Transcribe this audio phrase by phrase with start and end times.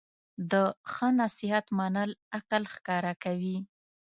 [0.51, 0.53] د
[0.91, 3.57] ښه نصیحت منل عقل ښکاره کوي.